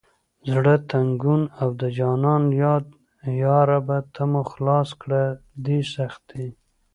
زړه 0.51 0.75
تنګون 0.91 1.41
او 1.61 1.69
د 1.81 1.83
جانان 1.97 2.43
یاد 2.63 2.85
یا 3.43 3.57
ربه 3.69 3.97
ته 4.13 4.23
مو 4.31 4.41
خلاص 4.51 4.89
کړه 5.01 5.23
دې 5.65 5.79
سختي… 5.93 6.45